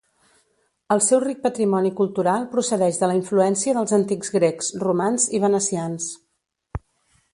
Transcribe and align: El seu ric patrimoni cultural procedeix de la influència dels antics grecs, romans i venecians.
El 0.95 1.01
seu 1.07 1.19
ric 1.23 1.41
patrimoni 1.43 1.91
cultural 1.99 2.47
procedeix 2.55 2.97
de 3.01 3.09
la 3.11 3.17
influència 3.19 3.77
dels 3.79 3.93
antics 3.99 4.35
grecs, 4.37 4.73
romans 4.87 5.29
i 5.41 5.43
venecians. 5.45 6.09